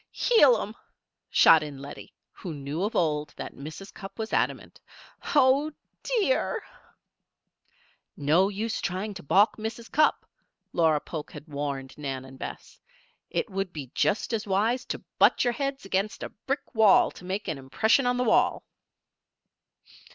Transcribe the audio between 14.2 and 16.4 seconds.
as wise to butt your heads against a